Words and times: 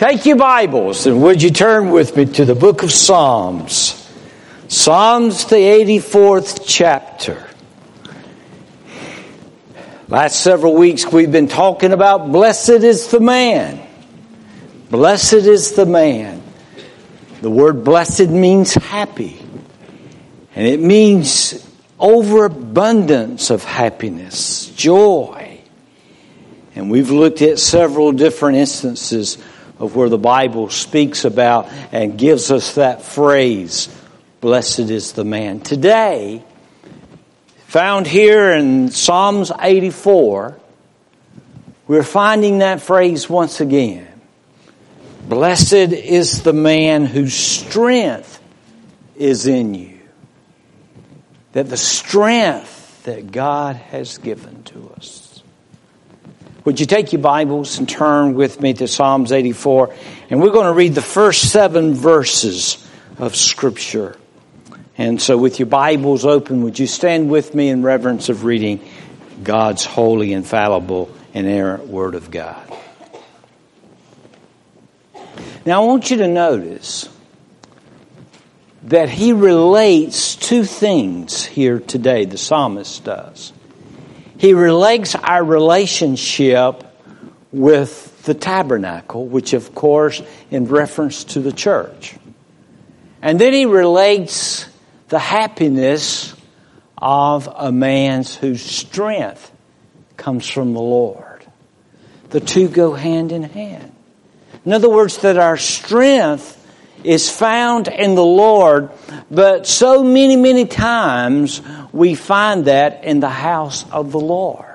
Take 0.00 0.24
your 0.24 0.36
Bibles 0.36 1.06
and 1.06 1.22
would 1.22 1.42
you 1.42 1.50
turn 1.50 1.90
with 1.90 2.16
me 2.16 2.24
to 2.24 2.46
the 2.46 2.54
book 2.54 2.82
of 2.82 2.90
Psalms? 2.90 4.10
Psalms, 4.66 5.44
the 5.44 5.56
84th 5.56 6.62
chapter. 6.66 7.46
Last 10.08 10.40
several 10.40 10.72
weeks 10.72 11.04
we've 11.04 11.30
been 11.30 11.48
talking 11.48 11.92
about 11.92 12.32
blessed 12.32 12.82
is 12.82 13.08
the 13.08 13.20
man. 13.20 13.86
Blessed 14.88 15.34
is 15.34 15.72
the 15.72 15.84
man. 15.84 16.42
The 17.42 17.50
word 17.50 17.84
blessed 17.84 18.30
means 18.30 18.72
happy. 18.72 19.38
And 20.56 20.66
it 20.66 20.80
means 20.80 21.62
overabundance 21.98 23.50
of 23.50 23.64
happiness, 23.64 24.70
joy. 24.70 25.60
And 26.74 26.90
we've 26.90 27.10
looked 27.10 27.42
at 27.42 27.58
several 27.58 28.12
different 28.12 28.56
instances 28.56 29.36
of 29.80 29.96
where 29.96 30.10
the 30.10 30.18
Bible 30.18 30.68
speaks 30.68 31.24
about 31.24 31.68
and 31.90 32.18
gives 32.18 32.50
us 32.50 32.74
that 32.74 33.02
phrase, 33.02 33.88
blessed 34.40 34.90
is 34.90 35.12
the 35.12 35.24
man. 35.24 35.60
Today, 35.60 36.44
found 37.66 38.06
here 38.06 38.52
in 38.52 38.90
Psalms 38.90 39.50
84, 39.58 40.60
we're 41.88 42.02
finding 42.02 42.58
that 42.58 42.82
phrase 42.82 43.28
once 43.28 43.60
again. 43.60 44.06
Blessed 45.26 45.72
is 45.72 46.42
the 46.42 46.52
man 46.52 47.06
whose 47.06 47.34
strength 47.34 48.40
is 49.16 49.46
in 49.46 49.74
you. 49.74 49.98
That 51.52 51.68
the 51.68 51.76
strength 51.76 53.04
that 53.04 53.32
God 53.32 53.76
has 53.76 54.18
given 54.18 54.62
to 54.64 54.92
us. 54.96 55.29
Would 56.64 56.78
you 56.78 56.84
take 56.84 57.14
your 57.14 57.22
Bibles 57.22 57.78
and 57.78 57.88
turn 57.88 58.34
with 58.34 58.60
me 58.60 58.74
to 58.74 58.86
Psalms 58.86 59.32
84? 59.32 59.94
And 60.28 60.42
we're 60.42 60.50
going 60.50 60.66
to 60.66 60.74
read 60.74 60.94
the 60.94 61.00
first 61.00 61.50
seven 61.50 61.94
verses 61.94 62.86
of 63.16 63.34
Scripture. 63.34 64.18
And 64.98 65.22
so, 65.22 65.38
with 65.38 65.58
your 65.58 65.66
Bibles 65.66 66.26
open, 66.26 66.62
would 66.64 66.78
you 66.78 66.86
stand 66.86 67.30
with 67.30 67.54
me 67.54 67.70
in 67.70 67.82
reverence 67.82 68.28
of 68.28 68.44
reading 68.44 68.86
God's 69.42 69.86
holy, 69.86 70.34
infallible, 70.34 71.10
inerrant 71.32 71.86
Word 71.86 72.14
of 72.14 72.30
God? 72.30 72.70
Now, 75.64 75.82
I 75.82 75.86
want 75.86 76.10
you 76.10 76.18
to 76.18 76.28
notice 76.28 77.08
that 78.82 79.08
he 79.08 79.32
relates 79.32 80.36
two 80.36 80.64
things 80.64 81.42
here 81.42 81.80
today, 81.80 82.26
the 82.26 82.36
psalmist 82.36 83.02
does. 83.04 83.54
He 84.40 84.54
relates 84.54 85.14
our 85.14 85.44
relationship 85.44 86.82
with 87.52 88.22
the 88.22 88.32
tabernacle, 88.32 89.26
which 89.26 89.52
of 89.52 89.74
course 89.74 90.22
in 90.50 90.64
reference 90.64 91.24
to 91.24 91.40
the 91.40 91.52
church. 91.52 92.16
And 93.20 93.38
then 93.38 93.52
he 93.52 93.66
relates 93.66 94.64
the 95.08 95.18
happiness 95.18 96.34
of 96.96 97.50
a 97.54 97.70
man's 97.70 98.34
whose 98.34 98.62
strength 98.62 99.52
comes 100.16 100.48
from 100.48 100.72
the 100.72 100.80
Lord. 100.80 101.44
The 102.30 102.40
two 102.40 102.68
go 102.68 102.94
hand 102.94 103.32
in 103.32 103.42
hand. 103.42 103.94
In 104.64 104.72
other 104.72 104.88
words, 104.88 105.18
that 105.18 105.36
our 105.36 105.58
strength 105.58 106.56
is 107.04 107.30
found 107.30 107.88
in 107.88 108.14
the 108.14 108.24
Lord, 108.24 108.88
but 109.30 109.66
so 109.66 110.02
many, 110.02 110.36
many 110.36 110.64
times 110.64 111.60
we 111.92 112.14
find 112.14 112.66
that 112.66 113.04
in 113.04 113.20
the 113.20 113.28
house 113.28 113.88
of 113.90 114.12
the 114.12 114.20
Lord. 114.20 114.66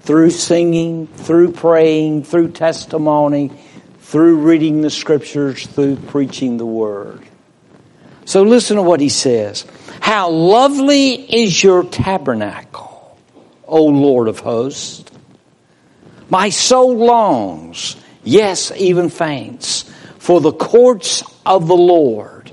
Through 0.00 0.30
singing, 0.30 1.06
through 1.06 1.52
praying, 1.52 2.24
through 2.24 2.52
testimony, 2.52 3.52
through 4.00 4.38
reading 4.38 4.82
the 4.82 4.90
scriptures, 4.90 5.66
through 5.66 5.96
preaching 5.96 6.56
the 6.56 6.66
word. 6.66 7.22
So 8.24 8.42
listen 8.42 8.76
to 8.76 8.82
what 8.82 9.00
he 9.00 9.08
says. 9.08 9.64
How 10.00 10.30
lovely 10.30 11.12
is 11.14 11.62
your 11.62 11.84
tabernacle, 11.84 13.16
O 13.64 13.84
Lord 13.84 14.28
of 14.28 14.40
hosts. 14.40 15.04
My 16.28 16.48
soul 16.48 16.96
longs, 16.96 17.96
yes, 18.24 18.72
even 18.76 19.08
faints 19.08 19.82
for 20.18 20.40
the 20.40 20.52
courts 20.52 21.22
of 21.44 21.66
the 21.66 21.76
Lord. 21.76 22.52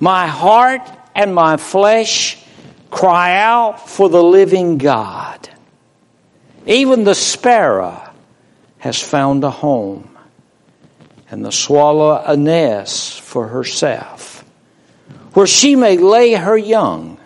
My 0.00 0.26
heart 0.26 0.82
and 1.14 1.34
my 1.34 1.56
flesh 1.56 2.42
cry 2.90 3.36
out 3.38 3.88
for 3.88 4.08
the 4.08 4.22
living 4.22 4.78
God. 4.78 5.48
Even 6.66 7.04
the 7.04 7.14
sparrow 7.14 8.02
has 8.78 9.00
found 9.00 9.42
a 9.44 9.50
home, 9.50 10.16
and 11.30 11.44
the 11.44 11.52
swallow 11.52 12.22
a 12.24 12.36
nest 12.36 13.20
for 13.20 13.48
herself, 13.48 14.44
where 15.34 15.46
she 15.46 15.76
may 15.76 15.96
lay 15.96 16.34
her 16.34 16.56
young. 16.56 17.18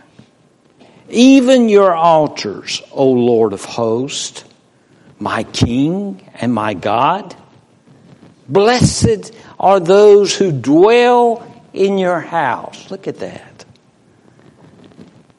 Even 1.09 1.69
your 1.69 1.95
altars, 1.95 2.83
O 2.91 3.11
Lord 3.11 3.53
of 3.53 3.65
hosts, 3.65 4.45
my 5.19 5.45
King 5.45 6.27
and 6.35 6.55
my 6.55 6.75
God. 6.75 7.37
Blessed 8.49 9.33
are 9.61 9.79
those 9.79 10.35
who 10.35 10.53
dwell 10.53 11.47
in 11.73 11.99
your 11.99 12.21
house. 12.21 12.91
Look 12.91 13.07
at 13.07 13.19
that. 13.19 13.52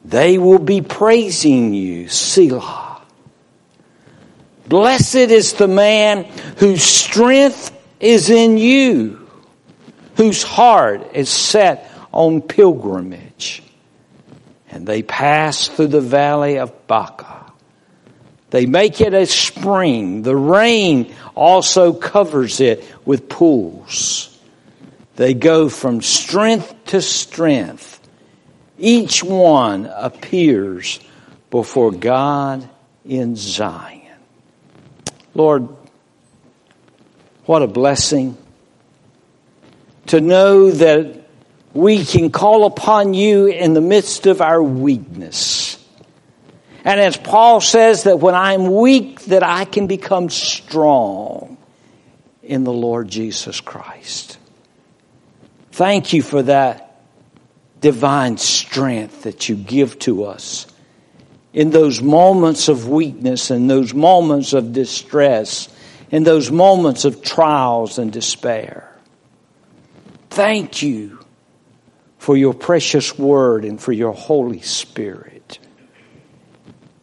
They 0.04 0.38
will 0.38 0.58
be 0.58 0.82
praising 0.82 1.72
you, 1.72 2.08
Selah. 2.08 3.00
Blessed 4.66 5.14
is 5.14 5.54
the 5.54 5.68
man 5.68 6.24
whose 6.58 6.82
strength 6.82 7.70
is 8.00 8.30
in 8.30 8.58
you, 8.58 9.28
whose 10.16 10.42
heart 10.42 11.14
is 11.14 11.28
set 11.28 11.90
on 12.12 12.42
pilgrimage. 12.42 13.62
And 14.70 14.86
they 14.86 15.02
pass 15.02 15.68
through 15.68 15.88
the 15.88 16.00
valley 16.00 16.58
of 16.58 16.86
Baca. 16.86 17.52
They 18.50 18.66
make 18.66 19.00
it 19.00 19.14
a 19.14 19.26
spring. 19.26 20.22
The 20.22 20.36
rain 20.36 21.14
also 21.34 21.92
covers 21.92 22.60
it 22.60 22.84
with 23.04 23.28
pools. 23.28 24.38
They 25.16 25.34
go 25.34 25.68
from 25.68 26.02
strength 26.02 26.74
to 26.86 27.00
strength. 27.02 28.00
Each 28.78 29.22
one 29.22 29.86
appears 29.86 31.00
before 31.50 31.92
God 31.92 32.68
in 33.04 33.36
Zion. 33.36 34.00
Lord, 35.34 35.68
what 37.46 37.62
a 37.62 37.66
blessing 37.66 38.36
to 40.06 40.20
know 40.20 40.70
that 40.70 41.22
we 41.72 42.04
can 42.04 42.30
call 42.30 42.66
upon 42.66 43.14
you 43.14 43.46
in 43.46 43.74
the 43.74 43.80
midst 43.80 44.26
of 44.26 44.40
our 44.40 44.62
weakness 44.62 45.84
and 46.84 47.00
as 47.00 47.16
Paul 47.16 47.62
says 47.62 48.02
that 48.04 48.20
when 48.20 48.34
I'm 48.34 48.70
weak, 48.70 49.22
that 49.22 49.42
I 49.42 49.64
can 49.64 49.86
become 49.86 50.28
strong 50.28 51.56
in 52.42 52.64
the 52.64 52.72
Lord 52.72 53.08
Jesus 53.08 53.62
Christ. 53.62 54.38
Thank 55.72 56.12
you 56.12 56.20
for 56.20 56.42
that 56.42 56.93
divine 57.84 58.38
strength 58.38 59.24
that 59.24 59.46
you 59.50 59.54
give 59.54 59.98
to 59.98 60.24
us 60.24 60.66
in 61.52 61.68
those 61.68 62.00
moments 62.00 62.68
of 62.68 62.88
weakness, 62.88 63.50
in 63.50 63.66
those 63.66 63.92
moments 63.92 64.54
of 64.54 64.72
distress, 64.72 65.68
in 66.10 66.24
those 66.24 66.50
moments 66.50 67.04
of 67.04 67.20
trials 67.20 67.98
and 67.98 68.10
despair. 68.10 68.90
Thank 70.30 70.80
you 70.82 71.18
for 72.16 72.38
your 72.38 72.54
precious 72.54 73.18
word 73.18 73.66
and 73.66 73.78
for 73.78 73.92
your 73.92 74.14
Holy 74.14 74.62
Spirit. 74.62 75.58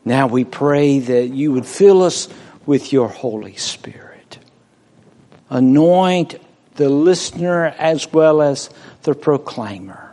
Now 0.03 0.25
we 0.25 0.45
pray 0.45 0.97
that 0.97 1.27
you 1.27 1.51
would 1.51 1.67
fill 1.67 2.01
us 2.01 2.27
with 2.65 2.91
your 2.91 3.07
Holy 3.07 3.55
Spirit. 3.55 4.39
Anoint 5.47 6.39
the 6.73 6.89
listener 6.89 7.67
as 7.67 8.11
well 8.11 8.41
as 8.41 8.71
the 9.03 9.13
proclaimer. 9.13 10.10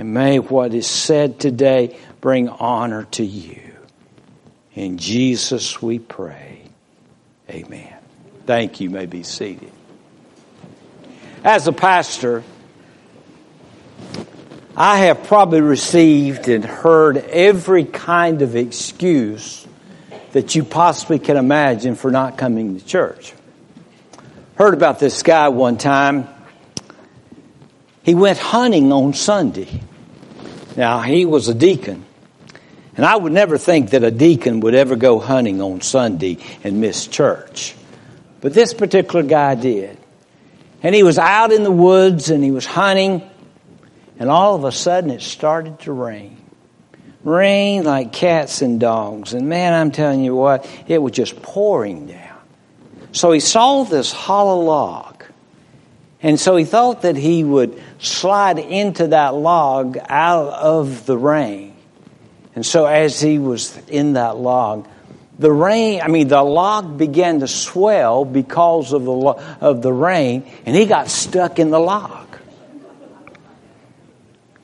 And 0.00 0.14
may 0.14 0.38
what 0.38 0.72
is 0.72 0.86
said 0.86 1.38
today 1.38 1.94
bring 2.22 2.48
honor 2.48 3.04
to 3.10 3.22
you. 3.22 3.60
In 4.72 4.96
Jesus 4.96 5.82
we 5.82 5.98
pray. 5.98 6.62
Amen. 7.50 7.92
Thank 8.46 8.80
you. 8.80 8.84
you 8.84 8.94
may 8.94 9.04
be 9.04 9.24
seated. 9.24 9.70
As 11.44 11.68
a 11.68 11.72
pastor, 11.72 12.42
I 14.74 15.00
have 15.00 15.24
probably 15.24 15.60
received 15.60 16.48
and 16.48 16.64
heard 16.64 17.18
every 17.18 17.84
kind 17.84 18.40
of 18.40 18.56
excuse 18.56 19.66
that 20.32 20.54
you 20.54 20.64
possibly 20.64 21.18
can 21.18 21.36
imagine 21.36 21.94
for 21.94 22.10
not 22.10 22.38
coming 22.38 22.80
to 22.80 22.86
church. 22.86 23.34
Heard 24.54 24.72
about 24.72 24.98
this 24.98 25.22
guy 25.22 25.50
one 25.50 25.76
time. 25.76 26.26
He 28.02 28.14
went 28.14 28.38
hunting 28.38 28.92
on 28.92 29.12
Sunday. 29.12 29.82
Now, 30.80 31.00
he 31.00 31.26
was 31.26 31.46
a 31.46 31.52
deacon. 31.52 32.06
And 32.96 33.04
I 33.04 33.14
would 33.14 33.32
never 33.32 33.58
think 33.58 33.90
that 33.90 34.02
a 34.02 34.10
deacon 34.10 34.60
would 34.60 34.74
ever 34.74 34.96
go 34.96 35.18
hunting 35.18 35.60
on 35.60 35.82
Sunday 35.82 36.38
and 36.64 36.80
miss 36.80 37.06
church. 37.06 37.74
But 38.40 38.54
this 38.54 38.72
particular 38.72 39.22
guy 39.22 39.56
did. 39.56 39.98
And 40.82 40.94
he 40.94 41.02
was 41.02 41.18
out 41.18 41.52
in 41.52 41.64
the 41.64 41.70
woods 41.70 42.30
and 42.30 42.42
he 42.42 42.50
was 42.50 42.64
hunting, 42.64 43.20
and 44.18 44.30
all 44.30 44.54
of 44.54 44.64
a 44.64 44.72
sudden 44.72 45.10
it 45.10 45.20
started 45.20 45.80
to 45.80 45.92
rain. 45.92 46.38
Rain 47.24 47.84
like 47.84 48.14
cats 48.14 48.62
and 48.62 48.80
dogs. 48.80 49.34
And 49.34 49.50
man, 49.50 49.74
I'm 49.74 49.90
telling 49.90 50.24
you 50.24 50.34
what, 50.34 50.66
it 50.88 50.96
was 50.96 51.12
just 51.12 51.42
pouring 51.42 52.06
down. 52.06 52.38
So 53.12 53.32
he 53.32 53.40
saw 53.40 53.84
this 53.84 54.12
hollow 54.12 54.62
log. 54.62 55.09
And 56.22 56.38
so 56.38 56.56
he 56.56 56.64
thought 56.64 57.02
that 57.02 57.16
he 57.16 57.44
would 57.44 57.82
slide 57.98 58.58
into 58.58 59.08
that 59.08 59.34
log 59.34 59.96
out 60.08 60.52
of 60.52 61.06
the 61.06 61.16
rain. 61.16 61.74
And 62.54 62.66
so 62.66 62.84
as 62.84 63.20
he 63.20 63.38
was 63.38 63.76
in 63.88 64.14
that 64.14 64.36
log, 64.36 64.86
the 65.38 65.50
rain, 65.50 66.02
I 66.02 66.08
mean, 66.08 66.28
the 66.28 66.42
log 66.42 66.98
began 66.98 67.40
to 67.40 67.48
swell 67.48 68.26
because 68.26 68.92
of 68.92 69.04
the, 69.04 69.12
of 69.12 69.80
the 69.80 69.92
rain, 69.92 70.44
and 70.66 70.76
he 70.76 70.84
got 70.84 71.08
stuck 71.08 71.58
in 71.58 71.70
the 71.70 71.80
log. 71.80 72.26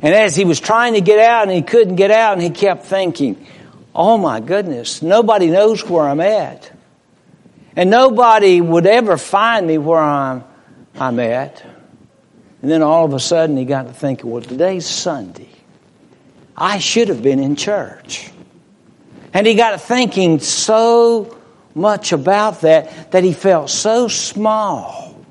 And 0.02 0.14
as 0.14 0.36
he 0.36 0.44
was 0.44 0.60
trying 0.60 0.92
to 0.92 1.00
get 1.00 1.18
out 1.18 1.44
and 1.44 1.52
he 1.52 1.62
couldn't 1.62 1.96
get 1.96 2.10
out, 2.10 2.34
and 2.34 2.42
he 2.42 2.50
kept 2.50 2.84
thinking, 2.84 3.46
oh 3.94 4.18
my 4.18 4.40
goodness, 4.40 5.00
nobody 5.00 5.48
knows 5.48 5.82
where 5.88 6.06
I'm 6.06 6.20
at. 6.20 6.70
And 7.74 7.88
nobody 7.88 8.60
would 8.60 8.86
ever 8.86 9.16
find 9.16 9.66
me 9.66 9.78
where 9.78 9.98
I'm, 10.02 10.44
I'm 10.98 11.18
at. 11.20 11.64
And 12.62 12.70
then 12.70 12.82
all 12.82 13.04
of 13.04 13.12
a 13.12 13.20
sudden 13.20 13.56
he 13.56 13.64
got 13.64 13.86
to 13.86 13.92
thinking, 13.92 14.30
well, 14.30 14.42
today's 14.42 14.86
Sunday. 14.86 15.50
I 16.56 16.78
should 16.78 17.08
have 17.08 17.22
been 17.22 17.38
in 17.38 17.54
church. 17.56 18.30
And 19.34 19.46
he 19.46 19.54
got 19.54 19.72
to 19.72 19.78
thinking 19.78 20.40
so 20.40 21.36
much 21.74 22.12
about 22.12 22.62
that 22.62 23.12
that 23.12 23.22
he 23.22 23.34
felt 23.34 23.68
so 23.68 24.08
small 24.08 25.22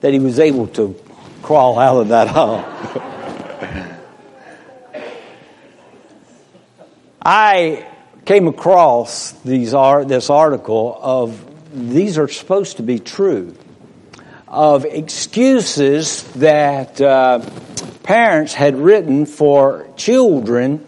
that 0.00 0.12
he 0.12 0.20
was 0.20 0.38
able 0.38 0.68
to 0.68 0.94
crawl 1.42 1.78
out 1.80 2.00
of 2.00 2.08
that 2.08 2.28
hole. 2.28 2.64
I 7.22 7.84
came 8.24 8.46
across 8.46 9.32
these 9.32 9.72
this 9.72 10.30
article 10.30 10.96
of 11.02 11.44
these 11.72 12.18
are 12.18 12.28
supposed 12.28 12.76
to 12.76 12.84
be 12.84 13.00
true 13.00 13.56
of 14.48 14.84
excuses 14.84 16.22
that 16.34 17.00
uh, 17.00 17.40
parents 18.02 18.54
had 18.54 18.76
written 18.76 19.26
for 19.26 19.88
children 19.96 20.86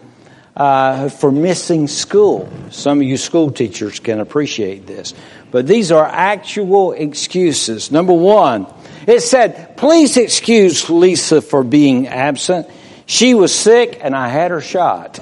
uh, 0.55 1.09
for 1.09 1.31
missing 1.31 1.87
school. 1.87 2.49
Some 2.69 2.99
of 2.99 3.03
you 3.03 3.17
school 3.17 3.51
teachers 3.51 3.99
can 3.99 4.19
appreciate 4.19 4.85
this. 4.85 5.13
But 5.51 5.67
these 5.67 5.91
are 5.91 6.05
actual 6.05 6.91
excuses. 6.91 7.91
Number 7.91 8.13
one, 8.13 8.67
it 9.07 9.21
said, 9.21 9.77
please 9.77 10.17
excuse 10.17 10.89
Lisa 10.89 11.41
for 11.41 11.63
being 11.63 12.07
absent. 12.07 12.67
She 13.05 13.33
was 13.33 13.53
sick 13.53 13.99
and 14.01 14.15
I 14.15 14.27
had 14.27 14.51
her 14.51 14.61
shot. 14.61 15.19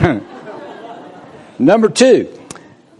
Number 1.58 1.88
two, 1.88 2.37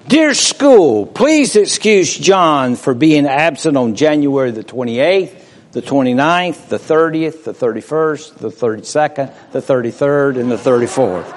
Dear 0.09 0.33
school, 0.33 1.05
please 1.05 1.55
excuse 1.55 2.17
John 2.17 2.77
for 2.77 2.95
being 2.95 3.27
absent 3.27 3.77
on 3.77 3.95
January 3.95 4.51
the 4.53 4.65
28th, 4.65 5.39
the 5.73 5.83
29th, 5.83 6.69
the 6.69 6.79
30th, 6.79 7.45
the 7.45 7.53
31st, 7.53 8.39
the 8.39 8.49
32nd, 8.49 9.53
the 9.53 9.61
33rd, 9.61 10.41
and 10.41 10.51
the 10.51 10.57
34th. 10.57 11.35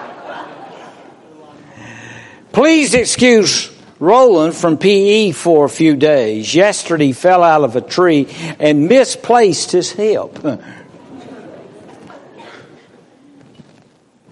Please 2.54 2.94
excuse 2.94 3.78
Roland 4.00 4.56
from 4.56 4.78
PE 4.78 5.32
for 5.32 5.66
a 5.66 5.70
few 5.70 5.98
days. 5.98 6.56
Yesterday 6.56 7.12
fell 7.12 7.44
out 7.44 7.66
of 7.66 7.76
a 7.76 7.82
tree 7.82 8.30
and 8.58 8.88
misplaced 8.88 9.74
his 9.74 9.92
hip. 9.92 10.40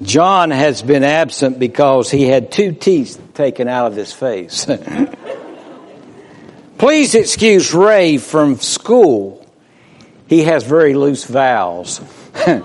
John 0.01 0.51
has 0.51 0.81
been 0.81 1.03
absent 1.03 1.59
because 1.59 2.09
he 2.09 2.25
had 2.25 2.51
two 2.51 2.71
teeth 2.71 3.21
taken 3.33 3.67
out 3.67 3.87
of 3.87 3.97
his 3.97 4.13
face. 4.13 4.65
Please 6.77 7.15
excuse 7.15 7.73
Ray 7.73 8.17
from 8.17 8.57
school. 8.57 9.45
He 10.27 10.43
has 10.43 10.63
very 10.63 10.93
loose 10.93 11.25
vowels. 11.25 11.99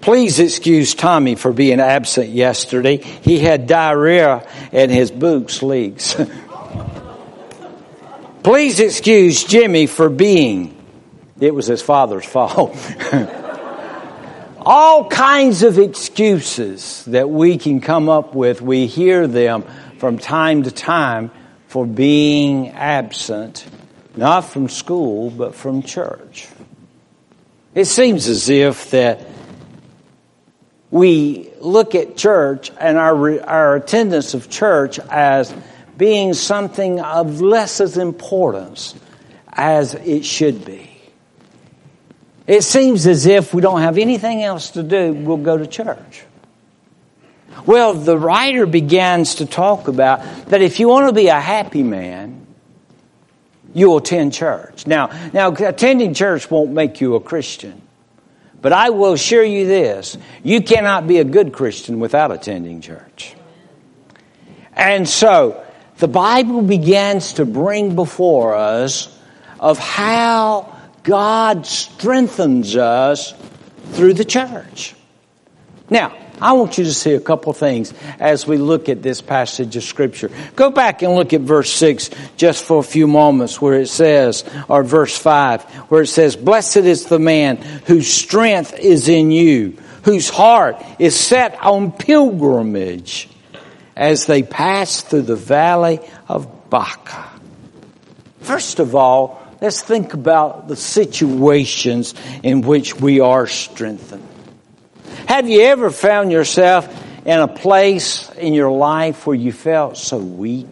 Please 0.00 0.38
excuse 0.38 0.94
Tommy 0.94 1.34
for 1.34 1.52
being 1.52 1.80
absent 1.80 2.28
yesterday. 2.28 2.98
He 2.98 3.40
had 3.40 3.66
diarrhea 3.66 4.48
and 4.70 4.92
his 4.92 5.10
boots 5.10 5.64
leaks. 5.64 6.14
Please 8.44 8.78
excuse 8.78 9.42
Jimmy 9.42 9.88
for 9.88 10.08
being. 10.08 10.76
It 11.40 11.52
was 11.52 11.66
his 11.66 11.82
father's 11.82 12.24
fault. 12.24 12.76
All 14.68 15.08
kinds 15.08 15.62
of 15.62 15.78
excuses 15.78 17.04
that 17.04 17.30
we 17.30 17.56
can 17.56 17.80
come 17.80 18.08
up 18.08 18.34
with, 18.34 18.60
we 18.60 18.88
hear 18.88 19.28
them 19.28 19.62
from 19.98 20.18
time 20.18 20.64
to 20.64 20.72
time 20.72 21.30
for 21.68 21.86
being 21.86 22.70
absent, 22.70 23.64
not 24.16 24.40
from 24.40 24.68
school, 24.68 25.30
but 25.30 25.54
from 25.54 25.82
church. 25.82 26.48
It 27.76 27.84
seems 27.84 28.26
as 28.26 28.48
if 28.48 28.90
that 28.90 29.24
we 30.90 31.48
look 31.60 31.94
at 31.94 32.16
church 32.16 32.72
and 32.80 32.98
our, 32.98 33.40
our 33.48 33.76
attendance 33.76 34.34
of 34.34 34.50
church 34.50 34.98
as 34.98 35.54
being 35.96 36.34
something 36.34 36.98
of 36.98 37.40
less 37.40 37.80
as 37.80 37.96
importance 37.96 38.96
as 39.52 39.94
it 39.94 40.24
should 40.24 40.64
be. 40.64 40.95
It 42.46 42.62
seems 42.62 43.06
as 43.06 43.26
if 43.26 43.52
we 43.52 43.60
don't 43.60 43.80
have 43.80 43.98
anything 43.98 44.42
else 44.42 44.70
to 44.70 44.82
do, 44.82 45.12
we'll 45.12 45.36
go 45.36 45.58
to 45.58 45.66
church. 45.66 46.24
Well, 47.64 47.94
the 47.94 48.16
writer 48.16 48.66
begins 48.66 49.36
to 49.36 49.46
talk 49.46 49.88
about 49.88 50.20
that 50.46 50.62
if 50.62 50.78
you 50.78 50.88
want 50.88 51.08
to 51.08 51.12
be 51.12 51.28
a 51.28 51.40
happy 51.40 51.82
man, 51.82 52.46
you'll 53.74 53.96
attend 53.96 54.34
church. 54.34 54.86
Now, 54.86 55.10
now 55.32 55.52
attending 55.52 56.14
church 56.14 56.50
won't 56.50 56.70
make 56.70 57.00
you 57.00 57.14
a 57.14 57.20
Christian. 57.20 57.82
But 58.62 58.72
I 58.72 58.90
will 58.90 59.12
assure 59.12 59.44
you 59.44 59.66
this 59.66 60.16
you 60.42 60.60
cannot 60.62 61.06
be 61.06 61.18
a 61.18 61.24
good 61.24 61.52
Christian 61.52 61.98
without 61.98 62.30
attending 62.30 62.80
church. 62.80 63.34
And 64.72 65.08
so, 65.08 65.64
the 65.98 66.08
Bible 66.08 66.62
begins 66.62 67.34
to 67.34 67.46
bring 67.46 67.94
before 67.94 68.54
us 68.54 69.16
of 69.58 69.78
how 69.78 70.75
God 71.06 71.66
strengthens 71.66 72.76
us 72.76 73.32
through 73.92 74.14
the 74.14 74.24
church. 74.24 74.94
Now, 75.88 76.12
I 76.40 76.52
want 76.52 76.78
you 76.78 76.84
to 76.84 76.92
see 76.92 77.14
a 77.14 77.20
couple 77.20 77.52
things 77.52 77.94
as 78.18 78.44
we 78.44 78.58
look 78.58 78.88
at 78.88 79.02
this 79.02 79.22
passage 79.22 79.76
of 79.76 79.84
scripture. 79.84 80.30
Go 80.56 80.70
back 80.70 81.02
and 81.02 81.14
look 81.14 81.32
at 81.32 81.42
verse 81.42 81.70
6 81.70 82.10
just 82.36 82.64
for 82.64 82.80
a 82.80 82.82
few 82.82 83.06
moments 83.06 83.60
where 83.60 83.80
it 83.80 83.88
says, 83.88 84.44
or 84.68 84.82
verse 84.82 85.16
5, 85.16 85.62
where 85.88 86.02
it 86.02 86.08
says, 86.08 86.34
Blessed 86.34 86.78
is 86.78 87.06
the 87.06 87.20
man 87.20 87.56
whose 87.56 88.08
strength 88.08 88.76
is 88.76 89.08
in 89.08 89.30
you, 89.30 89.78
whose 90.02 90.28
heart 90.28 90.84
is 90.98 91.18
set 91.18 91.62
on 91.62 91.92
pilgrimage 91.92 93.28
as 93.94 94.26
they 94.26 94.42
pass 94.42 95.02
through 95.02 95.22
the 95.22 95.36
valley 95.36 96.00
of 96.28 96.68
Baca. 96.68 97.30
First 98.40 98.80
of 98.80 98.96
all, 98.96 99.45
let's 99.60 99.82
think 99.82 100.14
about 100.14 100.68
the 100.68 100.76
situations 100.76 102.14
in 102.42 102.60
which 102.62 103.00
we 103.00 103.20
are 103.20 103.46
strengthened. 103.46 104.26
Have 105.26 105.48
you 105.48 105.62
ever 105.62 105.90
found 105.90 106.30
yourself 106.30 106.88
in 107.24 107.38
a 107.38 107.48
place 107.48 108.30
in 108.30 108.54
your 108.54 108.70
life 108.70 109.26
where 109.26 109.36
you 109.36 109.52
felt 109.52 109.96
so 109.96 110.18
weak? 110.18 110.68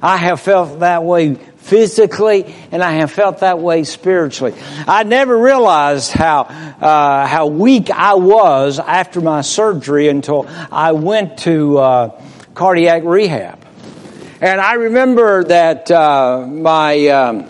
I 0.00 0.16
have 0.16 0.40
felt 0.40 0.80
that 0.80 1.02
way 1.02 1.34
physically 1.34 2.54
and 2.70 2.82
I 2.82 2.92
have 2.92 3.10
felt 3.10 3.40
that 3.40 3.58
way 3.58 3.84
spiritually. 3.84 4.54
I 4.86 5.02
never 5.02 5.36
realized 5.36 6.12
how, 6.12 6.42
uh, 6.42 7.26
how 7.26 7.48
weak 7.48 7.90
I 7.90 8.14
was 8.14 8.78
after 8.78 9.20
my 9.20 9.40
surgery 9.40 10.08
until 10.08 10.46
I 10.70 10.92
went 10.92 11.38
to 11.40 11.78
uh, 11.78 12.22
cardiac 12.54 13.02
rehab. 13.04 13.57
And 14.40 14.60
I 14.60 14.74
remember 14.74 15.44
that 15.44 15.90
uh, 15.90 16.46
my 16.46 17.08
um, 17.08 17.48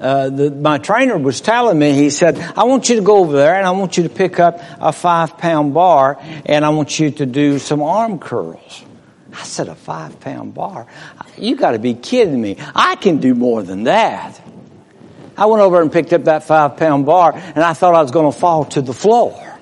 uh, 0.00 0.30
the, 0.30 0.50
my 0.50 0.78
trainer 0.78 1.18
was 1.18 1.42
telling 1.42 1.78
me, 1.78 1.92
he 1.92 2.08
said, 2.08 2.38
I 2.56 2.64
want 2.64 2.88
you 2.88 2.96
to 2.96 3.02
go 3.02 3.18
over 3.18 3.32
there 3.32 3.54
and 3.54 3.66
I 3.66 3.72
want 3.72 3.98
you 3.98 4.04
to 4.04 4.08
pick 4.08 4.40
up 4.40 4.60
a 4.80 4.92
five 4.92 5.36
pound 5.36 5.74
bar 5.74 6.18
and 6.46 6.64
I 6.64 6.70
want 6.70 6.98
you 6.98 7.10
to 7.10 7.26
do 7.26 7.58
some 7.58 7.82
arm 7.82 8.18
curls. 8.18 8.84
I 9.32 9.42
said, 9.42 9.68
a 9.68 9.74
five 9.74 10.18
pound 10.18 10.54
bar? 10.54 10.86
You 11.36 11.54
gotta 11.56 11.78
be 11.78 11.94
kidding 11.94 12.40
me. 12.40 12.56
I 12.74 12.96
can 12.96 13.18
do 13.18 13.34
more 13.34 13.62
than 13.62 13.84
that. 13.84 14.40
I 15.36 15.46
went 15.46 15.62
over 15.62 15.82
and 15.82 15.92
picked 15.92 16.14
up 16.14 16.24
that 16.24 16.44
five 16.44 16.78
pound 16.78 17.04
bar 17.04 17.34
and 17.34 17.58
I 17.58 17.74
thought 17.74 17.94
I 17.94 18.00
was 18.00 18.10
gonna 18.10 18.32
fall 18.32 18.64
to 18.66 18.80
the 18.80 18.94
floor. 18.94 19.58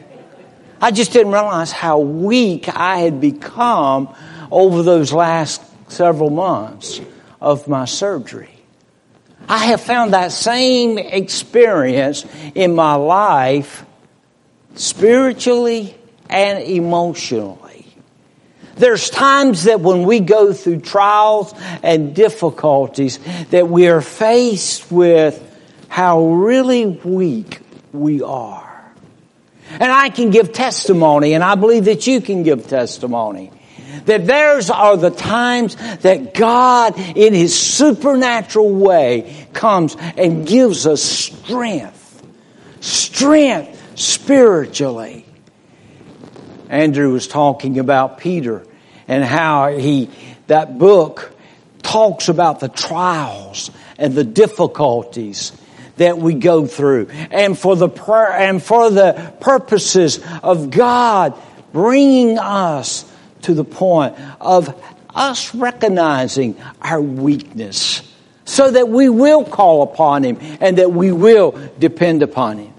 I 0.80 0.92
just 0.92 1.12
didn't 1.12 1.32
realize 1.32 1.72
how 1.72 1.98
weak 1.98 2.68
I 2.68 2.98
had 2.98 3.20
become 3.20 4.14
over 4.52 4.84
those 4.84 5.12
last 5.12 5.62
several 5.88 6.30
months 6.30 7.00
of 7.40 7.68
my 7.68 7.84
surgery. 7.84 8.50
I 9.48 9.66
have 9.66 9.80
found 9.80 10.12
that 10.12 10.32
same 10.32 10.98
experience 10.98 12.26
in 12.54 12.74
my 12.74 12.94
life 12.94 13.84
spiritually 14.74 15.96
and 16.28 16.62
emotionally. 16.62 17.86
There's 18.76 19.10
times 19.10 19.64
that 19.64 19.80
when 19.80 20.04
we 20.04 20.20
go 20.20 20.52
through 20.52 20.80
trials 20.80 21.52
and 21.82 22.14
difficulties 22.14 23.18
that 23.50 23.68
we 23.68 23.88
are 23.88 24.00
faced 24.00 24.92
with 24.92 25.42
how 25.88 26.26
really 26.26 26.86
weak 26.86 27.60
we 27.92 28.22
are. 28.22 28.64
And 29.70 29.90
I 29.90 30.10
can 30.10 30.30
give 30.30 30.52
testimony, 30.52 31.34
and 31.34 31.42
I 31.42 31.54
believe 31.56 31.86
that 31.86 32.06
you 32.06 32.20
can 32.20 32.42
give 32.42 32.68
testimony. 32.68 33.50
That 34.04 34.26
theirs 34.26 34.70
are 34.70 34.96
the 34.96 35.10
times 35.10 35.76
that 36.00 36.34
God, 36.34 36.98
in 36.98 37.34
His 37.34 37.58
supernatural 37.58 38.70
way, 38.70 39.46
comes 39.52 39.96
and 40.16 40.46
gives 40.46 40.86
us 40.86 41.02
strength. 41.02 42.22
Strength 42.80 43.98
spiritually. 43.98 45.26
Andrew 46.68 47.12
was 47.12 47.26
talking 47.26 47.78
about 47.78 48.18
Peter 48.18 48.64
and 49.06 49.24
how 49.24 49.72
he, 49.76 50.10
that 50.46 50.78
book 50.78 51.32
talks 51.82 52.28
about 52.28 52.60
the 52.60 52.68
trials 52.68 53.70
and 53.96 54.14
the 54.14 54.24
difficulties 54.24 55.52
that 55.96 56.18
we 56.18 56.34
go 56.34 56.66
through 56.66 57.08
and 57.30 57.58
for 57.58 57.74
the 57.74 57.88
prayer 57.88 58.32
and 58.32 58.62
for 58.62 58.90
the 58.90 59.32
purposes 59.40 60.20
of 60.42 60.70
God 60.70 61.34
bringing 61.72 62.38
us 62.38 63.07
to 63.42 63.54
the 63.54 63.64
point 63.64 64.16
of 64.40 64.80
us 65.14 65.54
recognizing 65.54 66.56
our 66.80 67.00
weakness 67.00 68.02
so 68.44 68.70
that 68.70 68.88
we 68.88 69.08
will 69.08 69.44
call 69.44 69.82
upon 69.82 70.24
Him 70.24 70.38
and 70.60 70.78
that 70.78 70.92
we 70.92 71.12
will 71.12 71.52
depend 71.78 72.22
upon 72.22 72.58
Him. 72.58 72.74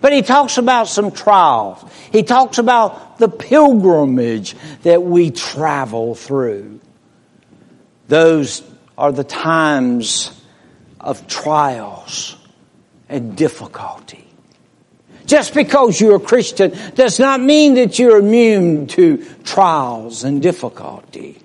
But 0.00 0.12
he 0.12 0.22
talks 0.22 0.58
about 0.58 0.88
some 0.88 1.10
trials. 1.10 1.84
He 2.12 2.22
talks 2.22 2.58
about 2.58 3.18
the 3.18 3.28
pilgrimage 3.28 4.54
that 4.82 5.02
we 5.02 5.30
travel 5.30 6.14
through. 6.14 6.80
Those 8.06 8.62
are 8.96 9.12
the 9.12 9.24
times 9.24 10.30
of 11.00 11.26
trials 11.26 12.36
and 13.08 13.36
difficulty. 13.36 14.27
Just 15.28 15.52
because 15.52 16.00
you're 16.00 16.16
a 16.16 16.20
Christian 16.20 16.72
does 16.94 17.18
not 17.18 17.38
mean 17.42 17.74
that 17.74 17.98
you're 17.98 18.16
immune 18.16 18.86
to 18.88 19.22
trials 19.44 20.24
and 20.24 20.40
difficulty. 20.40 21.38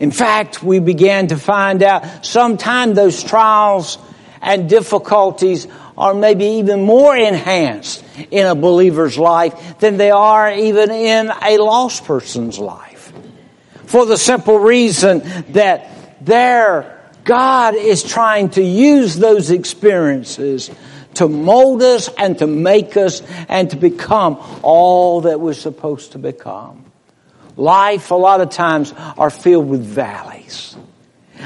In 0.00 0.10
fact, 0.10 0.60
we 0.60 0.80
began 0.80 1.28
to 1.28 1.36
find 1.36 1.84
out 1.84 2.26
sometimes 2.26 2.96
those 2.96 3.22
trials 3.22 3.96
and 4.42 4.68
difficulties 4.68 5.68
are 5.96 6.14
maybe 6.14 6.44
even 6.44 6.82
more 6.82 7.16
enhanced 7.16 8.04
in 8.32 8.44
a 8.44 8.56
believer's 8.56 9.16
life 9.16 9.78
than 9.78 9.96
they 9.96 10.10
are 10.10 10.50
even 10.52 10.90
in 10.90 11.30
a 11.42 11.58
lost 11.58 12.04
person's 12.04 12.58
life. 12.58 13.12
For 13.86 14.04
the 14.04 14.18
simple 14.18 14.58
reason 14.58 15.22
that 15.52 16.24
there, 16.26 17.08
God 17.22 17.76
is 17.76 18.02
trying 18.02 18.50
to 18.50 18.62
use 18.64 19.14
those 19.14 19.52
experiences 19.52 20.72
to 21.16 21.28
mold 21.28 21.82
us 21.82 22.08
and 22.18 22.38
to 22.38 22.46
make 22.46 22.96
us 22.96 23.22
and 23.48 23.70
to 23.70 23.76
become 23.76 24.38
all 24.62 25.22
that 25.22 25.40
we're 25.40 25.54
supposed 25.54 26.12
to 26.12 26.18
become. 26.18 26.84
Life, 27.56 28.10
a 28.10 28.16
lot 28.16 28.40
of 28.40 28.50
times, 28.50 28.92
are 29.16 29.30
filled 29.30 29.68
with 29.68 29.84
valleys. 29.84 30.76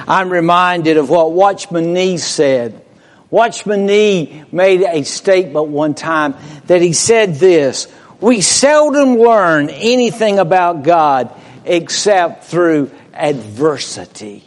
I'm 0.07 0.31
reminded 0.31 0.97
of 0.97 1.11
what 1.11 1.33
Watchman 1.33 1.93
Nee 1.93 2.19
said 2.19 2.85
Watchman 3.31 3.85
Nee 3.85 4.45
made 4.51 4.83
a 4.83 5.03
statement 5.03 5.69
one 5.69 5.95
time 5.95 6.35
that 6.67 6.81
he 6.81 6.95
said 6.95 7.35
this, 7.35 7.87
we 8.21 8.41
seldom 8.41 9.17
learn 9.17 9.69
anything 9.69 10.39
about 10.39 10.83
God 10.83 11.33
except 11.65 12.45
through 12.45 12.91
adversity. 13.13 14.45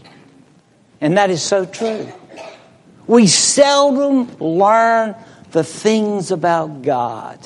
And 1.00 1.18
that 1.18 1.30
is 1.30 1.44
so 1.44 1.66
true. 1.66 2.12
We 3.08 3.28
seldom 3.28 4.38
learn 4.40 5.16
the 5.52 5.64
things 5.64 6.32
about 6.32 6.82
God 6.82 7.40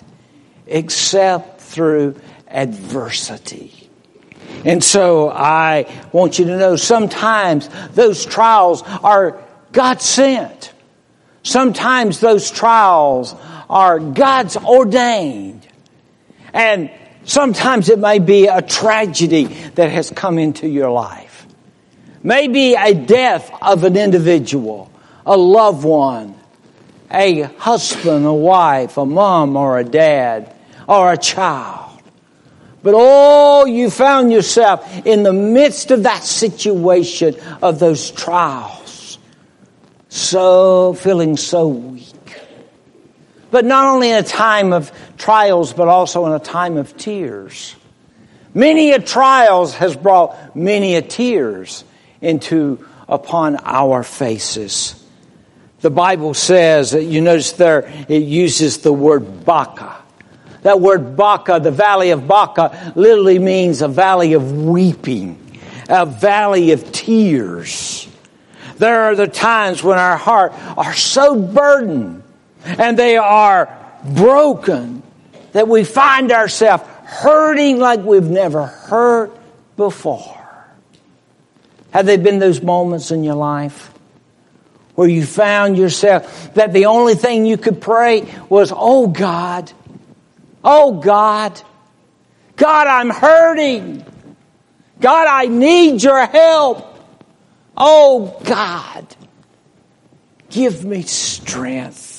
except 0.67 1.61
through 1.61 2.19
adversity. 2.47 3.89
And 4.63 4.83
so 4.83 5.29
I 5.29 5.85
want 6.11 6.39
you 6.39 6.45
to 6.45 6.57
know 6.57 6.75
sometimes 6.75 7.69
those 7.93 8.25
trials 8.25 8.83
are 8.83 9.43
God 9.71 10.01
sent. 10.01 10.73
Sometimes 11.43 12.19
those 12.19 12.49
trials 12.49 13.35
are 13.69 13.99
God's 13.99 14.57
ordained. 14.57 15.67
And 16.53 16.89
sometimes 17.25 17.89
it 17.89 17.99
may 17.99 18.19
be 18.19 18.47
a 18.47 18.61
tragedy 18.61 19.45
that 19.75 19.91
has 19.91 20.09
come 20.09 20.39
into 20.39 20.67
your 20.67 20.89
life. 20.89 21.45
Maybe 22.23 22.73
a 22.73 22.93
death 22.93 23.51
of 23.61 23.83
an 23.83 23.97
individual, 23.97 24.89
a 25.25 25.37
loved 25.37 25.83
one, 25.83 26.35
a 27.11 27.43
husband, 27.43 28.25
a 28.25 28.33
wife, 28.33 28.97
a 28.97 29.05
mom 29.05 29.55
or 29.55 29.79
a 29.79 29.83
dad, 29.83 30.53
or 30.87 31.11
a 31.11 31.17
child. 31.17 32.01
But 32.83 32.93
oh, 32.95 33.65
you 33.65 33.89
found 33.89 34.31
yourself 34.31 35.05
in 35.05 35.23
the 35.23 35.33
midst 35.33 35.89
of 35.91 36.03
that 36.03 36.23
situation 36.23 37.35
of 37.61 37.79
those 37.79 38.11
trials 38.11 38.85
so, 40.15 40.93
feeling 40.93 41.35
so 41.35 41.67
weak. 41.67 42.05
But 43.51 43.65
not 43.65 43.93
only 43.93 44.11
in 44.11 44.15
a 44.15 44.23
time 44.23 44.71
of 44.71 44.91
trials, 45.17 45.73
but 45.73 45.89
also 45.89 46.25
in 46.25 46.31
a 46.31 46.39
time 46.39 46.77
of 46.77 46.95
tears. 46.95 47.75
Many 48.53 48.91
a 48.91 48.99
trials 48.99 49.73
has 49.75 49.93
brought 49.95 50.55
many 50.55 50.95
a 50.95 51.01
tears 51.01 51.83
into 52.21 52.87
upon 53.09 53.57
our 53.57 54.03
faces. 54.03 55.04
The 55.85 55.91
Bible 55.91 56.33
says 56.33 56.89
that 56.93 57.03
you 57.03 57.21
notice 57.21 57.51
there 57.51 57.87
it 58.09 58.23
uses 58.23 58.79
the 58.79 58.91
word 58.91 59.45
Baca. 59.45 59.97
That 60.63 60.81
word 60.81 61.15
Baca, 61.15 61.59
the 61.59 61.69
valley 61.69 62.09
of 62.09 62.27
Baca, 62.27 62.91
literally 62.95 63.37
means 63.37 63.83
a 63.83 63.87
valley 63.87 64.33
of 64.33 64.51
weeping, 64.51 65.59
a 65.87 66.07
valley 66.07 66.71
of 66.71 66.91
tears. 66.91 68.07
There 68.79 68.99
are 69.03 69.15
the 69.15 69.27
times 69.27 69.83
when 69.83 69.99
our 69.99 70.17
heart 70.17 70.53
are 70.75 70.95
so 70.95 71.39
burdened 71.39 72.23
and 72.63 72.97
they 72.97 73.17
are 73.17 73.69
broken 74.03 75.03
that 75.51 75.67
we 75.67 75.83
find 75.83 76.31
ourselves 76.31 76.83
hurting 77.03 77.77
like 77.77 77.99
we've 77.99 78.23
never 78.23 78.65
hurt 78.65 79.37
before. 79.77 80.65
Have 81.91 82.07
there 82.07 82.17
been 82.17 82.39
those 82.39 82.63
moments 82.63 83.11
in 83.11 83.23
your 83.23 83.35
life 83.35 83.91
where 84.95 85.07
you 85.07 85.25
found 85.25 85.77
yourself 85.77 86.53
that 86.55 86.73
the 86.73 86.85
only 86.85 87.15
thing 87.15 87.45
you 87.45 87.57
could 87.57 87.81
pray 87.81 88.33
was, 88.49 88.73
Oh 88.75 89.07
God, 89.07 89.71
oh 90.63 90.93
God, 90.99 91.61
God, 92.55 92.87
I'm 92.87 93.09
hurting. 93.09 94.05
God, 94.99 95.27
I 95.27 95.47
need 95.47 96.01
your 96.01 96.25
help. 96.25 96.97
Oh 97.75 98.39
God, 98.45 99.15
give 100.49 100.85
me 100.85 101.01
strength. 101.01 102.15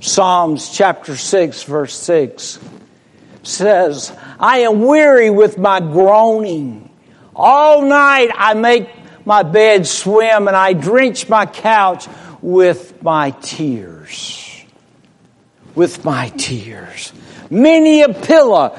Psalms 0.00 0.68
chapter 0.68 1.16
6 1.16 1.62
verse 1.64 1.94
6 1.98 2.60
says, 3.42 4.16
I 4.38 4.58
am 4.58 4.82
weary 4.82 5.30
with 5.30 5.58
my 5.58 5.80
groaning. 5.80 6.90
All 7.34 7.82
night 7.82 8.30
I 8.34 8.54
make 8.54 8.88
my 9.24 9.42
bed 9.42 9.86
swim 9.86 10.48
and 10.48 10.56
I 10.56 10.72
drench 10.72 11.28
my 11.28 11.46
couch 11.46 12.06
with 12.42 13.02
my 13.02 13.30
tears. 13.30 14.64
With 15.74 16.04
my 16.04 16.28
tears. 16.30 17.12
Many 17.50 18.02
a 18.02 18.12
pillow 18.12 18.78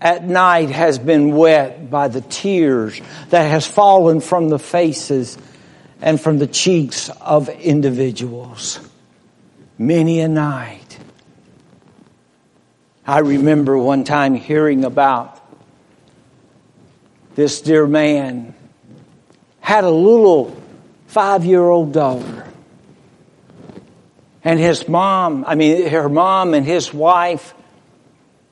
at 0.00 0.24
night 0.24 0.70
has 0.70 0.98
been 0.98 1.36
wet 1.36 1.90
by 1.90 2.08
the 2.08 2.22
tears 2.22 3.00
that 3.30 3.44
has 3.44 3.66
fallen 3.66 4.20
from 4.20 4.48
the 4.48 4.58
faces 4.58 5.38
and 6.00 6.20
from 6.20 6.38
the 6.38 6.48
cheeks 6.48 7.08
of 7.20 7.48
individuals. 7.48 8.80
Many 9.78 10.20
a 10.20 10.28
night. 10.28 10.98
I 13.06 13.20
remember 13.20 13.78
one 13.78 14.04
time 14.04 14.34
hearing 14.34 14.84
about 14.84 15.40
this 17.34 17.60
dear 17.60 17.86
man 17.86 18.54
had 19.62 19.84
a 19.84 19.90
little 19.90 20.54
five 21.06 21.46
year 21.46 21.62
old 21.62 21.92
daughter. 21.92 22.46
And 24.44 24.58
his 24.58 24.88
mom, 24.88 25.44
I 25.46 25.54
mean, 25.54 25.88
her 25.88 26.08
mom 26.08 26.52
and 26.52 26.66
his 26.66 26.92
wife 26.92 27.54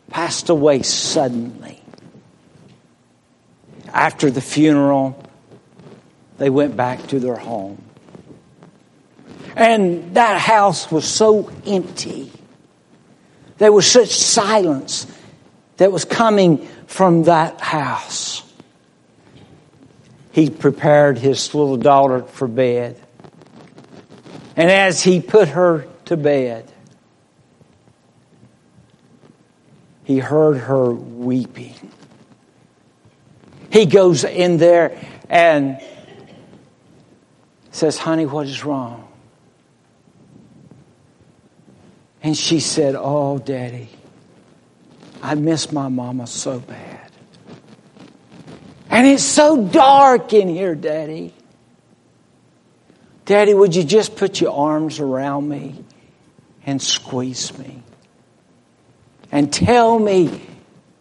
passed 0.09 0.49
away 0.49 0.83
suddenly. 0.83 1.77
after 3.93 4.31
the 4.31 4.41
funeral, 4.41 5.21
they 6.39 6.49
went 6.49 6.77
back 6.77 7.05
to 7.09 7.19
their 7.19 7.35
home. 7.35 7.83
And 9.57 10.15
that 10.15 10.41
house 10.41 10.93
was 10.93 11.05
so 11.05 11.51
empty. 11.67 12.31
There 13.59 13.73
was 13.73 13.91
such 13.91 14.11
silence 14.11 15.09
that 15.79 15.91
was 15.91 16.05
coming 16.05 16.69
from 16.87 17.25
that 17.25 17.61
house. 17.61 18.30
He 20.33 20.51
prepared 20.51 21.19
his 21.19 21.55
little 21.55 21.77
daughter 21.77 22.23
for 22.23 22.47
bed. 22.47 23.01
And 24.57 24.71
as 24.71 25.03
he 25.03 25.21
put 25.21 25.49
her 25.49 25.87
to 26.07 26.17
bed, 26.17 26.71
he 30.05 30.19
heard 30.19 30.59
her 30.59 30.93
weeping. 30.93 31.75
He 33.73 33.87
goes 33.87 34.25
in 34.25 34.57
there 34.59 34.99
and 35.29 35.81
says, 37.71 37.97
Honey, 37.97 38.27
what 38.27 38.47
is 38.47 38.65
wrong? 38.65 39.07
And 42.23 42.37
she 42.37 42.61
said, 42.61 42.97
Oh, 42.99 43.39
Daddy, 43.39 43.89
I 45.23 45.35
miss 45.35 45.73
my 45.73 45.89
mama 45.89 46.27
so 46.27 46.59
bad. 46.59 47.00
And 48.91 49.07
it's 49.07 49.23
so 49.23 49.65
dark 49.65 50.33
in 50.33 50.49
here, 50.49 50.75
Daddy. 50.75 51.33
Daddy, 53.25 53.55
would 53.55 53.77
you 53.77 53.85
just 53.85 54.17
put 54.17 54.41
your 54.41 54.53
arms 54.53 54.99
around 54.99 55.49
me 55.49 55.85
and 56.67 56.83
squeeze 56.83 57.57
me? 57.57 57.85
And 59.31 59.53
tell 59.53 59.97
me 59.97 60.45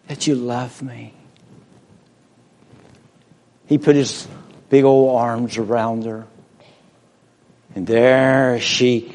that 0.07 0.27
you 0.27 0.35
love 0.35 0.83
me. 0.83 1.15
He 3.65 3.79
put 3.79 3.95
his 3.95 4.27
big 4.69 4.83
old 4.83 5.19
arms 5.19 5.57
around 5.57 6.05
her. 6.05 6.27
And 7.73 7.87
there 7.87 8.59
she 8.59 9.11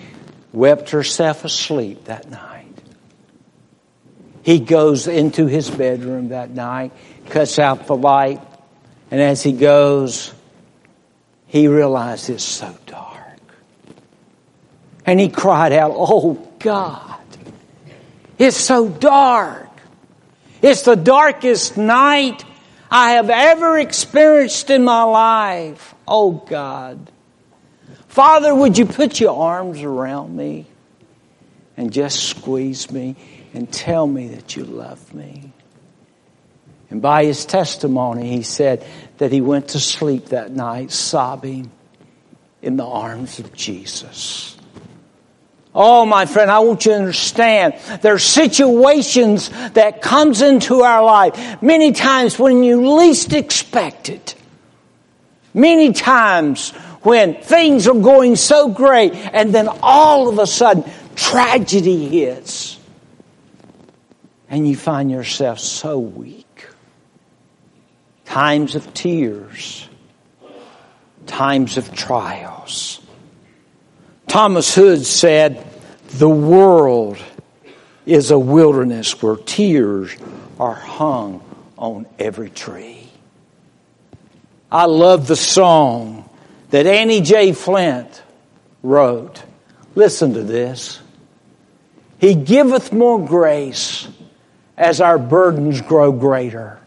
wept 0.53 0.91
herself 0.91 1.45
asleep 1.45 2.05
that 2.05 2.29
night. 2.29 2.67
He 4.43 4.59
goes 4.59 5.07
into 5.07 5.47
his 5.47 5.71
bedroom 5.71 6.31
that 6.31 6.51
night, 6.51 6.93
cuts 7.31 7.61
out 7.61 7.87
the 7.87 7.97
light, 7.97 8.41
and 9.11 9.21
as 9.21 9.43
he 9.43 9.53
goes, 9.53 10.33
he 11.47 11.69
realized 11.69 12.31
it's 12.31 12.43
so 12.43 12.77
dark. 12.87 13.39
And 15.07 15.21
he 15.21 15.29
cried 15.29 15.73
out, 15.73 15.93
Oh 15.95 16.35
God, 16.59 17.21
it's 18.39 18.57
so 18.57 18.89
dark. 18.89 19.69
It's 20.63 20.83
the 20.83 20.97
darkest 20.97 21.77
night 21.77 22.45
I 22.91 23.13
have 23.13 23.29
ever 23.29 23.79
experienced 23.79 24.71
in 24.71 24.85
my 24.85 25.03
life. 25.03 25.95
Oh 26.09 26.33
God. 26.33 27.11
Father, 28.09 28.55
would 28.55 28.79
you 28.79 28.87
put 28.87 29.21
your 29.21 29.37
arms 29.37 29.83
around 29.83 30.37
me 30.37 30.67
and 31.77 31.93
just 31.93 32.29
squeeze 32.29 32.91
me 32.91 33.17
and 33.53 33.71
tell 33.73 34.07
me 34.07 34.29
that 34.29 34.57
you 34.57 34.65
love 34.65 35.13
me? 35.13 35.53
And 36.91 37.01
by 37.03 37.25
his 37.25 37.45
testimony, 37.47 38.37
he 38.37 38.43
said 38.43 38.87
that 39.19 39.33
he 39.33 39.41
went 39.41 39.69
to 39.69 39.81
sleep 39.81 40.27
that 40.27 40.51
night 40.51 40.93
sobbing 40.93 41.71
in 42.63 42.77
the 42.77 42.85
arms 42.85 43.39
of 43.39 43.53
Jesus. 43.53 44.57
Oh, 45.75 46.07
my 46.07 46.27
friend, 46.27 46.51
I 46.51 46.61
want 46.61 46.87
you 46.87 46.93
to 46.93 46.99
understand 46.99 47.75
there 48.03 48.15
are 48.15 48.19
situations 48.19 49.49
that 49.73 50.03
comes 50.03 50.41
into 50.41 50.83
our 50.83 51.05
life 51.05 51.61
many 51.61 51.91
times 51.93 52.39
when 52.39 52.63
you 52.63 52.97
least 52.97 53.33
expect 53.33 54.09
it. 54.09 54.37
Many 55.53 55.93
times 55.93 56.71
when 57.03 57.35
things 57.35 57.89
are 57.89 57.95
going 57.95 58.37
so 58.37 58.71
great 58.71 59.15
and 59.15 59.53
then 59.53 59.69
all 59.83 60.29
of 60.29 60.39
a 60.39 60.47
sudden 60.47 60.85
tragedy 61.17 62.09
hits 62.09 62.79
and 64.49 64.67
you 64.69 64.77
find 64.77 65.11
yourself 65.11 65.59
so 65.59 65.99
weak. 65.99 66.44
Times 68.35 68.75
of 68.75 68.93
tears, 68.93 69.89
times 71.25 71.79
of 71.79 71.95
trials. 71.95 73.01
Thomas 74.27 74.75
Hood 74.75 75.07
said, 75.07 75.65
the 76.09 76.29
world 76.29 77.17
is 78.05 78.33
a 78.33 78.39
wilderness 78.39 79.23
where 79.23 79.37
tears 79.37 80.17
are 80.59 80.75
hung 80.75 81.45
on 81.79 82.07
every 82.19 82.51
tree. 82.51 83.09
I 84.69 84.87
love 84.87 85.29
the 85.29 85.37
song 85.37 86.29
that 86.71 86.89
Annie 86.89 87.21
J. 87.21 87.53
Flint 87.53 88.21
wrote. 88.83 89.45
Listen 89.95 90.35
to 90.35 90.43
this. 90.43 90.99
He 92.19 92.35
giveth 92.35 92.93
more 92.93 93.25
grace 93.25 94.09
as 94.77 95.01
our 95.01 95.21
burdens 95.21 95.81
grow 95.83 96.11
greater. 96.11 96.81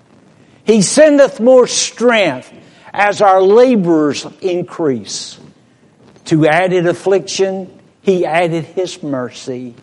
He 0.67 0.81
sendeth 0.81 1.39
more 1.39 1.65
strength 1.65 2.53
as 2.93 3.21
our 3.21 3.41
labors 3.41 4.27
increase. 4.41 5.39
To 6.25 6.45
added 6.45 6.85
affliction, 6.87 7.71
he 8.01 8.25
added 8.25 8.65
his 8.65 9.01
mercy. 9.01 9.75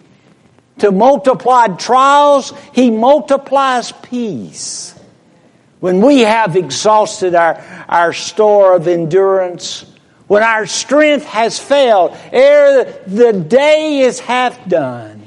To 0.81 0.93
multiplied 0.93 1.79
trials, 1.79 2.53
he 2.75 2.91
multiplies 2.91 3.93
peace. 3.93 4.95
When 5.81 6.03
we 6.03 6.21
have 6.21 6.55
exhausted 6.55 7.35
our, 7.35 7.65
our 7.89 8.13
store 8.13 8.77
of 8.77 8.87
endurance, 8.87 9.87
when 10.27 10.43
our 10.43 10.67
strength 10.67 11.25
has 11.25 11.59
failed, 11.59 12.15
ere 12.31 12.85
the 13.07 13.33
day 13.33 14.01
is 14.01 14.21
half 14.21 14.69
done, 14.69 15.27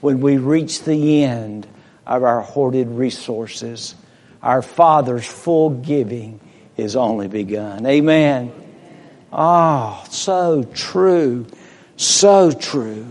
when 0.00 0.20
we 0.20 0.38
reach 0.38 0.82
the 0.82 1.22
end 1.22 1.68
of 2.04 2.24
our 2.24 2.40
hoarded 2.40 2.88
resources, 2.88 3.94
our 4.42 4.62
Father's 4.62 5.26
full 5.26 5.70
giving 5.70 6.40
is 6.76 6.96
only 6.96 7.28
begun. 7.28 7.84
Amen. 7.86 8.52
Oh, 9.32 10.04
so 10.10 10.62
true. 10.62 11.46
So 11.96 12.52
true. 12.52 13.06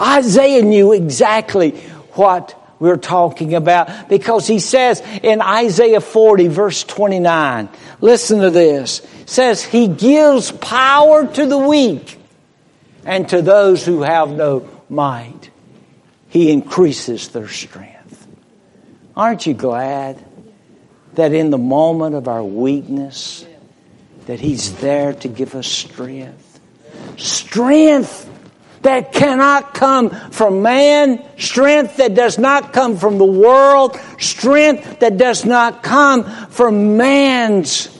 Isaiah 0.00 0.62
knew 0.62 0.92
exactly 0.92 1.72
what 2.12 2.58
we're 2.78 2.96
talking 2.96 3.54
about 3.54 4.08
because 4.08 4.46
he 4.46 4.58
says 4.58 5.00
in 5.22 5.40
Isaiah 5.40 6.00
40 6.00 6.48
verse 6.48 6.82
29, 6.84 7.68
listen 8.00 8.40
to 8.40 8.50
this, 8.50 9.06
says 9.26 9.62
he 9.62 9.86
gives 9.86 10.50
power 10.50 11.26
to 11.26 11.46
the 11.46 11.58
weak 11.58 12.18
and 13.04 13.28
to 13.28 13.42
those 13.42 13.84
who 13.84 14.02
have 14.02 14.30
no 14.30 14.68
might. 14.88 15.50
He 16.28 16.50
increases 16.50 17.28
their 17.28 17.48
strength. 17.48 17.91
Aren't 19.16 19.46
you 19.46 19.54
glad 19.54 20.22
that 21.14 21.32
in 21.32 21.50
the 21.50 21.58
moment 21.58 22.14
of 22.14 22.28
our 22.28 22.42
weakness 22.42 23.46
that 24.26 24.40
he's 24.40 24.76
there 24.76 25.12
to 25.12 25.28
give 25.28 25.54
us 25.54 25.66
strength? 25.66 26.60
Strength 27.18 28.30
that 28.82 29.12
cannot 29.12 29.74
come 29.74 30.10
from 30.30 30.62
man, 30.62 31.24
strength 31.38 31.98
that 31.98 32.14
does 32.14 32.38
not 32.38 32.72
come 32.72 32.96
from 32.96 33.18
the 33.18 33.24
world, 33.24 33.98
strength 34.18 35.00
that 35.00 35.18
does 35.18 35.44
not 35.44 35.82
come 35.82 36.24
from 36.48 36.96
man's 36.96 37.96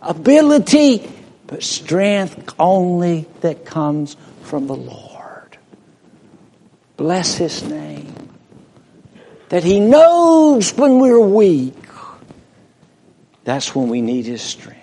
ability, 0.00 1.10
but 1.46 1.62
strength 1.62 2.54
only 2.58 3.26
that 3.40 3.64
comes 3.64 4.16
from 4.42 4.66
the 4.66 4.76
Lord. 4.76 5.58
Bless 6.96 7.34
His 7.34 7.62
name. 7.62 8.19
That 9.50 9.62
He 9.62 9.78
knows 9.78 10.74
when 10.74 10.98
we're 10.98 11.20
weak. 11.20 11.76
That's 13.44 13.74
when 13.74 13.88
we 13.88 14.00
need 14.00 14.26
His 14.26 14.42
strength. 14.42 14.80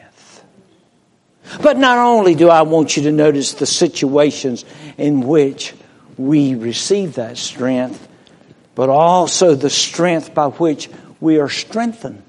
But 1.62 1.77
not 1.77 1.97
only 1.97 2.36
do 2.36 2.49
I 2.49 2.62
want 2.62 2.97
you 2.97 3.03
to 3.03 3.12
notice 3.12 3.53
the 3.53 3.65
situations 3.65 4.65
in 4.97 5.21
which 5.21 5.73
we 6.17 6.56
receive 6.56 7.15
that 7.15 7.38
strength, 7.38 8.08
but 8.75 8.89
also 8.89 9.56
the 9.56 9.69
strength 9.69 10.34
by 10.34 10.47
which 10.47 10.89
we 11.19 11.39
are 11.39 11.49
strengthened. 11.49 12.21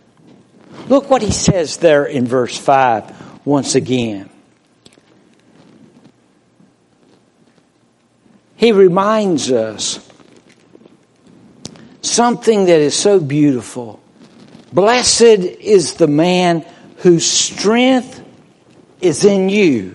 Look 0.89 1.11
what 1.11 1.23
he 1.23 1.31
says 1.31 1.79
there 1.79 2.05
in 2.05 2.27
verse 2.27 2.57
5 2.57 3.47
once 3.47 3.75
again. 3.75 4.31
He 8.57 8.73
reminds 8.73 9.53
us 9.53 10.08
something 12.19 12.65
that 12.65 12.81
is 12.81 12.99
so 12.99 13.21
beautiful. 13.21 14.01
Blessed 14.73 15.23
is 15.23 15.95
the 15.95 16.09
man 16.09 16.67
whose 16.97 17.25
strength 17.25 18.21
is 19.01 19.25
in 19.25 19.49
you. 19.49 19.95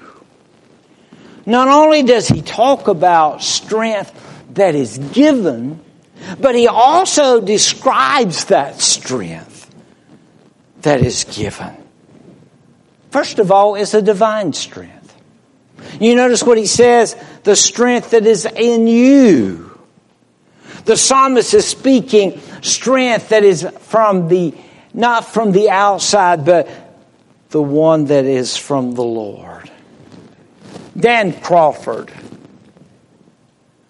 Not 1.45 1.67
only 1.67 2.03
does 2.03 2.29
he 2.29 2.41
talk 2.41 2.87
about 2.87 3.43
strength 3.43 4.13
that 4.53 4.73
is 4.73 4.97
given, 5.11 5.81
but 6.39 6.55
he 6.55 6.69
also 6.69 7.41
describes 7.41 8.45
that 8.45 8.79
strength. 8.79 9.69
that 10.83 11.01
is 11.01 11.25
given. 11.25 11.75
First 13.11 13.39
of 13.39 13.51
all, 13.51 13.75
is 13.75 13.93
a 13.93 14.01
divine 14.01 14.53
strength. 14.53 15.13
You 15.99 16.15
notice 16.15 16.41
what 16.41 16.57
he 16.57 16.67
says 16.67 17.17
the 17.43 17.57
strength 17.57 18.11
that 18.11 18.25
is 18.25 18.45
in 18.45 18.87
you. 18.87 19.72
The 20.85 20.97
psalmist 20.97 21.53
is 21.53 21.65
speaking 21.65 22.39
strength 22.61 23.29
that 23.29 23.43
is 23.43 23.67
from 23.79 24.27
the, 24.27 24.53
not 24.93 25.25
from 25.25 25.51
the 25.51 25.69
outside, 25.69 26.45
but 26.45 26.67
the 27.49 27.61
one 27.61 28.05
that 28.05 28.25
is 28.25 28.57
from 28.57 28.95
the 28.95 29.03
Lord. 29.03 29.71
Dan 30.97 31.39
Crawford 31.39 32.11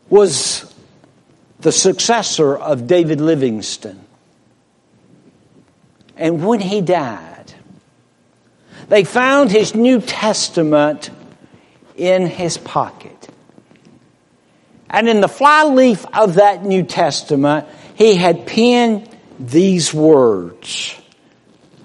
was 0.09 0.71
the 1.59 1.71
successor 1.71 2.55
of 2.55 2.87
David 2.87 3.19
Livingstone. 3.19 4.01
And 6.15 6.45
when 6.45 6.59
he 6.59 6.81
died, 6.81 7.53
they 8.89 9.03
found 9.03 9.49
his 9.49 9.73
New 9.73 10.01
Testament 10.01 11.09
in 11.95 12.27
his 12.27 12.57
pocket. 12.57 13.22
And 14.93 15.09
in 15.09 15.19
the 15.19 15.27
flyleaf 15.27 16.05
of 16.13 16.35
that 16.35 16.63
New 16.63 16.83
Testament, 16.83 17.67
he 17.95 18.15
had 18.15 18.45
penned 18.45 19.09
these 19.39 19.93
words. 19.93 20.95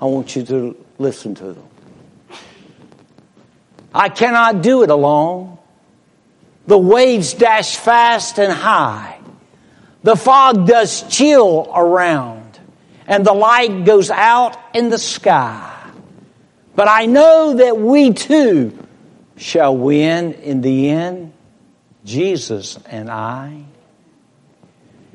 I 0.01 0.05
want 0.05 0.37
you 0.37 0.45
to 0.45 0.85
listen 0.99 1.35
to 1.37 1.55
them. 1.55 1.69
I 3.95 4.11
cannot 4.11 4.63
do 4.63 4.83
it 4.83 4.91
alone. 4.91 5.59
The 6.67 6.79
waves 6.79 7.33
dash 7.33 7.77
fast 7.77 8.39
and 8.39 8.53
high. 8.53 9.19
The 10.03 10.15
fog 10.15 10.67
does 10.67 11.03
chill 11.09 11.73
around 11.75 12.61
and 13.07 13.25
the 13.25 13.33
light 13.33 13.87
goes 13.87 14.11
out 14.11 14.57
in 14.75 14.91
the 14.91 14.99
sky. 14.99 15.75
But 16.77 16.89
I 16.89 17.07
know 17.07 17.55
that 17.55 17.79
we 17.79 18.13
too 18.13 18.79
shall 19.37 19.75
win 19.75 20.35
in 20.35 20.61
the 20.61 20.91
end, 20.91 21.33
Jesus 22.09 22.79
and 22.87 23.11
I. 23.11 23.68